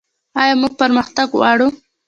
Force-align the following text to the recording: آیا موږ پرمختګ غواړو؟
آیا 0.41 0.53
موږ 0.61 0.73
پرمختګ 0.81 1.27
غواړو؟ 1.39 1.67